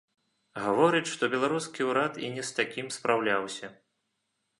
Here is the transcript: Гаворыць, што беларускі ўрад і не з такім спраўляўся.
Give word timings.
Гаворыць, 0.61 1.09
што 1.15 1.23
беларускі 1.33 1.81
ўрад 1.89 2.13
і 2.25 2.31
не 2.37 2.43
з 2.49 2.57
такім 2.61 2.87
спраўляўся. 2.97 3.67